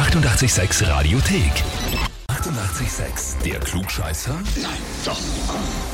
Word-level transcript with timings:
886 0.00 0.80
Radiothek. 0.88 2.09
88,6. 2.40 3.42
Der 3.44 3.60
Klugscheißer? 3.60 4.32
Nein, 4.32 4.72
doch. 5.04 5.20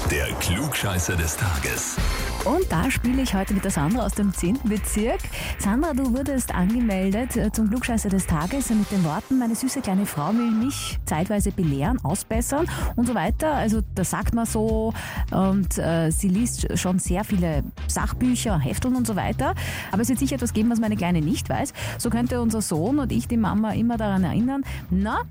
Der 0.09 0.27
Klugscheißer 0.39 1.17
des 1.17 1.37
Tages. 1.37 1.97
Und 2.45 2.71
da 2.71 2.89
spiele 2.89 3.23
ich 3.23 3.35
heute 3.35 3.53
mit 3.53 3.65
der 3.65 3.73
Sandra 3.73 4.07
aus 4.07 4.13
dem 4.13 4.33
10. 4.33 4.61
Bezirk. 4.63 5.19
Sandra, 5.59 5.93
du 5.93 6.17
wurdest 6.17 6.55
angemeldet 6.55 7.37
äh, 7.37 7.51
zum 7.51 7.69
Klugscheißer 7.69 8.11
des 8.11 8.29
Tages 8.29 8.71
mit 8.71 8.89
den 8.93 9.03
Worten, 9.03 9.41
meine 9.41 9.57
süße 9.57 9.81
kleine 9.81 10.07
Frau 10.07 10.29
will 10.29 10.53
mich 10.53 11.01
zeitweise 11.05 11.51
belehren, 11.51 11.99
ausbessern 12.05 12.69
und 12.95 13.09
so 13.09 13.17
weiter. 13.17 13.53
Also 13.53 13.81
das 13.97 14.11
sagt 14.11 14.33
man 14.33 14.47
so 14.47 14.95
und 15.33 15.77
äh, 15.79 16.11
sie 16.13 16.29
liest 16.29 16.79
schon 16.79 17.01
sehr 17.01 17.25
viele 17.25 17.65
Sachbücher, 17.89 18.61
Hefteln 18.61 18.95
und 18.95 19.09
so 19.09 19.17
weiter. 19.17 19.57
Aber 19.91 20.03
es 20.03 20.09
wird 20.09 20.21
sicher 20.21 20.37
etwas 20.37 20.53
geben, 20.53 20.71
was 20.71 20.79
meine 20.79 20.97
Kleine 20.97 21.23
nicht 21.23 21.49
weiß. 21.49 21.73
So 21.99 22.09
könnte 22.09 22.41
unser 22.41 22.63
Sohn 22.63 23.01
und 23.01 23.11
ich 23.11 23.27
die 23.27 23.37
Mama 23.37 23.73
immer 23.73 23.97
daran 23.97 24.23
erinnern, 24.23 24.63
na, 24.91 25.23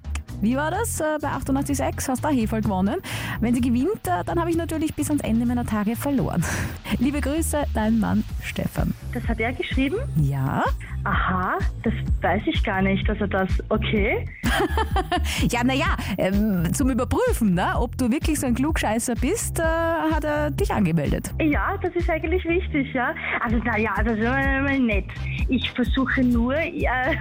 wie 0.45 0.55
war 0.55 0.69
das 0.69 0.99
äh, 0.99 1.17
bei 1.19 1.29
88,6? 1.29 2.07
Hast 2.07 2.23
du 2.23 2.27
Heferl 2.29 2.61
gewonnen? 2.61 3.01
Wenn 3.39 3.55
sie 3.55 3.61
gewinnt, 3.61 4.07
äh, 4.07 4.23
dann 4.23 4.39
habe 4.39 4.51
ich 4.51 4.55
natürlich 4.55 4.93
bis 4.93 5.09
ans 5.09 5.23
Ende 5.23 5.43
meiner 5.45 5.65
Tage 5.65 5.95
verloren. 5.95 6.45
Liebe 6.99 7.19
Grüße, 7.19 7.63
dein 7.73 7.99
Mann 7.99 8.23
Stefan. 8.43 8.93
Das 9.11 9.27
hat 9.27 9.39
er 9.39 9.53
geschrieben? 9.53 9.97
Ja? 10.21 10.63
Aha, 11.03 11.57
das 11.81 11.93
weiß 12.21 12.43
ich 12.45 12.63
gar 12.63 12.83
nicht, 12.83 13.09
dass 13.09 13.19
er 13.19 13.27
das. 13.27 13.49
Okay. 13.69 14.27
Ja, 15.49 15.63
naja, 15.63 15.95
ähm, 16.17 16.73
zum 16.73 16.89
Überprüfen, 16.89 17.53
ne, 17.53 17.73
ob 17.77 17.97
du 17.97 18.11
wirklich 18.11 18.39
so 18.39 18.47
ein 18.47 18.55
Klugscheißer 18.55 19.15
bist, 19.15 19.59
äh, 19.59 19.63
hat 19.63 20.23
er 20.23 20.51
dich 20.51 20.71
angemeldet. 20.71 21.31
Ja, 21.39 21.77
das 21.81 21.93
ist 21.95 22.09
eigentlich 22.09 22.43
wichtig, 22.45 22.93
ja. 22.93 23.13
Also, 23.41 23.57
naja, 23.57 23.91
also 23.95 24.11
das 24.11 24.19
ist 24.19 24.25
mal 24.25 24.79
nett. 24.79 25.05
Ich 25.49 25.69
versuche 25.71 26.23
nur, 26.23 26.55
äh, 26.55 26.71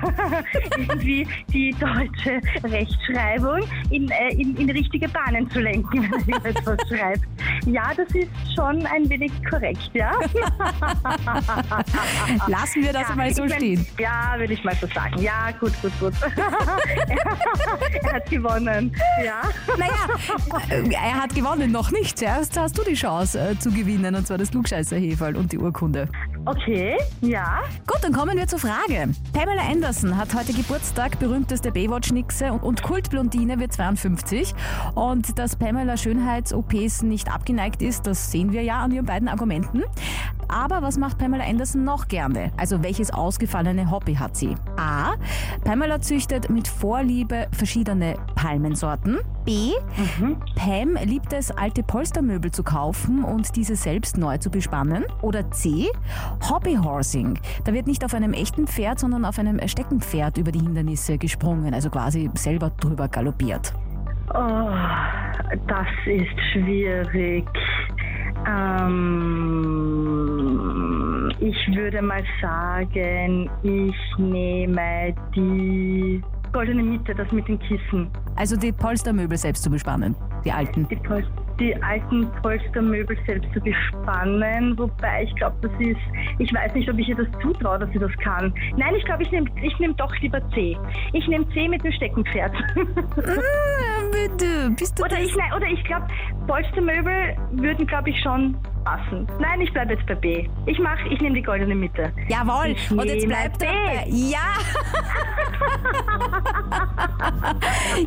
irgendwie 0.78 1.26
die 1.52 1.74
deutsche 1.78 2.40
Rechtschreibung 2.64 3.60
in, 3.90 4.10
äh, 4.10 4.30
in, 4.34 4.56
in 4.56 4.70
richtige 4.70 5.08
Bahnen 5.08 5.48
zu 5.50 5.60
lenken, 5.60 6.10
wenn 6.26 6.36
ich 6.36 6.44
etwas 6.44 6.78
schreibe. 6.88 7.20
Ja, 7.66 7.92
das 7.96 8.08
ist 8.14 8.30
schon 8.54 8.84
ein 8.86 9.08
wenig 9.08 9.32
korrekt, 9.48 9.90
ja. 9.94 10.12
Lassen 12.46 12.82
wir 12.82 12.92
das 12.92 13.08
ja, 13.08 13.14
mal 13.14 13.34
so 13.34 13.48
stehen. 13.48 13.86
Ja, 13.98 14.34
würde 14.36 14.52
ich 14.52 14.64
mal 14.64 14.74
so 14.74 14.86
sagen. 14.88 15.20
Ja, 15.20 15.50
gut, 15.60 15.72
gut, 15.82 15.92
gut. 16.00 16.14
er 18.02 18.12
hat 18.12 18.30
gewonnen. 18.30 18.94
Ja. 19.24 19.42
Naja, 19.78 20.98
er 21.04 21.22
hat 21.22 21.34
gewonnen, 21.34 21.72
noch 21.72 21.90
nicht. 21.90 22.18
Zuerst 22.18 22.58
hast 22.58 22.76
du 22.76 22.82
die 22.82 22.94
Chance 22.94 23.40
äh, 23.40 23.58
zu 23.58 23.70
gewinnen, 23.70 24.14
und 24.14 24.26
zwar 24.26 24.38
das 24.38 24.50
Klugscheißer-Heferl 24.50 25.36
und 25.36 25.52
die 25.52 25.58
Urkunde. 25.58 26.08
Okay, 26.44 26.98
ja. 27.22 27.60
Gut, 27.86 27.98
dann 28.02 28.12
kommen 28.12 28.36
wir 28.36 28.46
zur 28.46 28.58
Frage. 28.58 29.08
Pamela 29.32 29.62
Anderson 29.62 30.18
hat 30.18 30.34
heute 30.34 30.52
Geburtstag, 30.52 31.18
berühmteste 31.18 31.72
Baywatch-Nixe 31.72 32.52
und- 32.52 32.74
und 32.74 32.82
Kultblondine 32.82 33.60
wird 33.60 33.72
52. 33.72 34.52
Und 34.96 35.38
dass 35.38 35.54
Pamela 35.54 35.96
Schönheits-OPs 35.96 37.02
nicht 37.02 37.32
abgeneigt 37.32 37.82
ist, 37.82 38.08
das 38.08 38.32
sehen 38.32 38.52
wir 38.52 38.64
ja 38.64 38.78
an 38.80 38.90
ihren 38.90 39.06
beiden 39.06 39.28
Argumenten. 39.28 39.84
Aber 40.48 40.82
was 40.82 40.98
macht 40.98 41.18
Pamela 41.18 41.44
Anderson 41.44 41.84
noch 41.84 42.08
gerne? 42.08 42.50
Also 42.56 42.82
welches 42.82 43.12
ausgefallene 43.12 43.90
Hobby 43.90 44.14
hat 44.14 44.36
sie? 44.36 44.54
A. 44.76 45.14
Pamela 45.64 46.00
züchtet 46.00 46.50
mit 46.50 46.68
Vorliebe 46.68 47.48
verschiedene 47.52 48.16
Palmensorten. 48.34 49.18
B. 49.44 49.72
Pam 50.54 50.96
liebt 51.04 51.32
es, 51.32 51.50
alte 51.50 51.82
Polstermöbel 51.82 52.50
zu 52.50 52.62
kaufen 52.62 53.24
und 53.24 53.56
diese 53.56 53.76
selbst 53.76 54.16
neu 54.16 54.38
zu 54.38 54.50
bespannen. 54.50 55.04
Oder 55.22 55.50
C. 55.50 55.88
Hobbyhorsing. 56.48 57.38
Da 57.64 57.72
wird 57.72 57.86
nicht 57.86 58.04
auf 58.04 58.14
einem 58.14 58.32
echten 58.32 58.66
Pferd, 58.66 58.98
sondern 58.98 59.24
auf 59.24 59.38
einem 59.38 59.60
Steckenpferd 59.66 60.38
über 60.38 60.52
die 60.52 60.60
Hindernisse 60.60 61.18
gesprungen, 61.18 61.74
also 61.74 61.90
quasi 61.90 62.30
selber 62.34 62.70
drüber 62.70 63.08
galoppiert. 63.08 63.74
Oh, 64.30 64.70
das 65.66 65.86
ist 66.06 66.40
schwierig. 66.52 67.46
Ähm, 68.46 69.54
ich 71.40 71.76
würde 71.76 72.02
mal 72.02 72.22
sagen, 72.40 73.50
ich 73.62 74.18
nehme 74.18 75.14
die 75.34 76.22
goldene 76.52 76.82
Mitte, 76.82 77.14
das 77.14 77.30
mit 77.32 77.48
den 77.48 77.58
Kissen. 77.58 78.10
Also 78.36 78.56
die 78.56 78.72
Polstermöbel 78.72 79.36
selbst 79.36 79.62
zu 79.62 79.70
bespannen, 79.70 80.14
die 80.44 80.52
alten. 80.52 80.86
Die, 80.88 80.96
Pol 80.96 81.24
die 81.58 81.74
alten 81.82 82.28
Polstermöbel 82.42 83.16
selbst 83.26 83.52
zu 83.52 83.60
bespannen, 83.60 84.76
wobei 84.78 85.24
ich 85.24 85.34
glaube, 85.36 85.56
das 85.62 85.72
ist, 85.78 86.00
ich 86.38 86.52
weiß 86.52 86.74
nicht, 86.74 86.88
ob 86.90 86.98
ich 86.98 87.08
ihr 87.08 87.16
das 87.16 87.28
zutraue, 87.40 87.78
dass 87.78 87.90
sie 87.90 87.98
das 87.98 88.12
kann. 88.22 88.52
Nein, 88.76 88.94
ich 88.96 89.04
glaube, 89.04 89.22
ich 89.22 89.30
nehme 89.30 89.48
ich 89.62 89.78
nehm 89.78 89.96
doch 89.96 90.14
lieber 90.20 90.40
C. 90.50 90.76
Ich 91.12 91.26
nehme 91.28 91.48
C 91.50 91.68
mit 91.68 91.84
dem 91.84 91.92
Steckenpferd. 91.92 92.52
Bitte, 94.14 94.70
bist 94.70 94.96
du 94.98 95.04
Oder 95.04 95.18
ich, 95.20 95.34
nein, 95.36 95.52
oder 95.54 95.66
ich 95.66 95.82
glaube, 95.84 96.06
Polstermöbel 96.46 97.36
würden, 97.52 97.84
glaube 97.86 98.10
ich, 98.10 98.20
schon 98.22 98.56
passen. 98.84 99.26
Nein, 99.40 99.60
ich 99.60 99.72
bleibe 99.72 99.94
jetzt 99.94 100.06
bei 100.06 100.14
B. 100.14 100.48
Ich 100.66 100.78
mach, 100.78 100.98
ich 101.10 101.20
nehme 101.20 101.34
die 101.34 101.42
goldene 101.42 101.74
Mitte. 101.74 102.12
Jawohl, 102.28 102.68
Ich 102.68 102.90
und 102.92 103.04
jetzt 103.06 103.26
bleibt 103.26 103.58
B. 103.58 103.66
dabei. 103.66 104.06
Ja! 104.08 104.54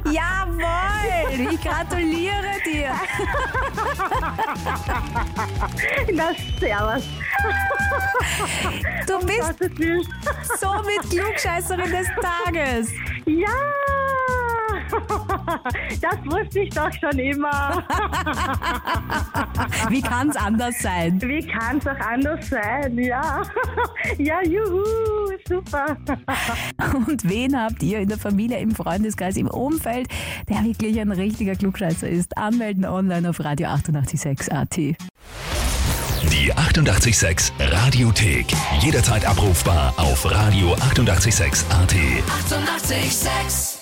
Jawohl! 0.12 1.52
Ich 1.52 1.62
gratuliere 1.62 2.54
dir! 2.66 2.92
Na, 6.14 6.32
servus. 6.60 7.04
Du 9.08 9.20
bist 9.26 9.60
somit 10.60 11.02
Klugscheißerin 11.10 11.92
des 11.92 12.08
Tages! 12.22 12.94
Ja! 13.26 13.48
Das 16.02 16.18
wusste 16.26 16.60
ich 16.60 16.70
doch 16.70 16.92
schon 16.94 17.20
immer. 17.20 17.84
Wie 19.90 20.02
kann's 20.02 20.36
anders 20.36 20.80
sein? 20.80 21.22
Wie 21.22 21.46
kann 21.46 21.78
es 21.78 21.88
auch 21.88 22.00
anders 22.00 22.50
sein? 22.50 22.98
Ja. 22.98 23.44
Ja, 24.18 24.42
juhu, 24.42 24.84
super. 25.48 25.98
Und 27.08 27.28
wen 27.28 27.60
habt 27.60 27.84
ihr 27.84 28.00
in 28.00 28.10
der 28.10 28.18
Familie, 28.18 28.60
im 28.60 28.72
Freundeskreis, 28.72 29.38
im 29.38 29.48
Umfeld, 29.48 30.08
der 30.50 30.64
wirklich 30.64 31.00
ein 31.00 31.12
richtiger 31.12 31.56
Klugscheißer 31.56 32.08
ist? 32.08 32.38
Anmelden 32.38 32.86
online 32.86 33.30
auf 33.30 33.44
Radio 33.44 33.68
886 33.68 34.52
AT. 34.52 34.76
Die 34.78 34.96
88,6 36.54 37.52
Radiothek. 37.60 38.48
Jederzeit 38.80 39.26
abrufbar 39.26 39.94
auf 39.98 40.26
radio886.at. 40.26 41.94
88,6. 41.94 42.98
Eighty-eight, 42.98 43.12
sex. 43.12 43.77